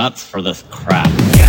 [0.00, 1.39] nuts for this crap.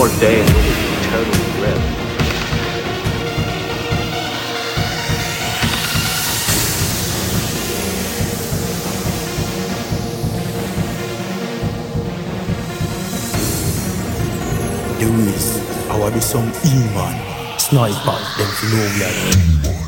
[0.00, 1.50] more day and it'll be totally
[15.90, 19.79] I will be some E-man, sniper, them no blood.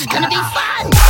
[0.00, 1.07] It's is gonna be fun!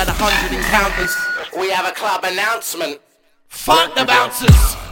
[0.00, 1.14] at a hundred encounters.
[1.58, 3.00] We have a club announcement.
[3.48, 4.89] Fuck the bouncers!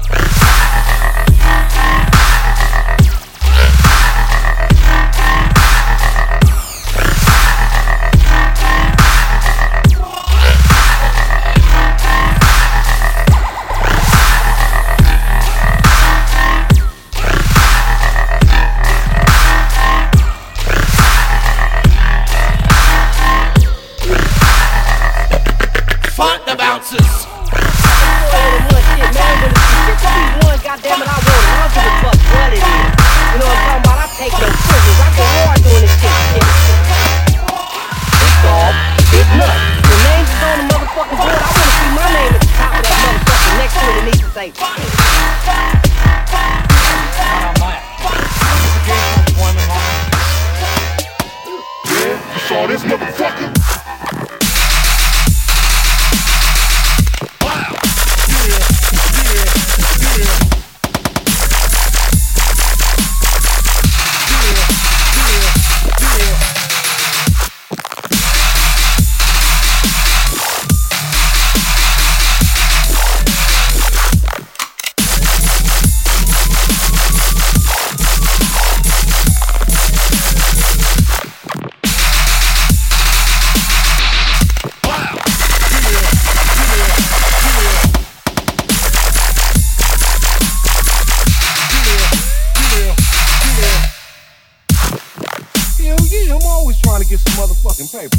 [96.30, 98.18] I'm always trying to get some motherfucking paper.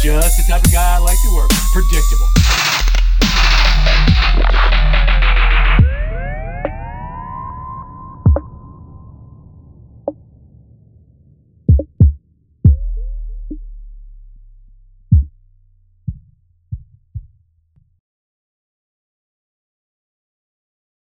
[0.00, 1.50] Just the type of guy I like to work.
[1.72, 2.35] Predictable.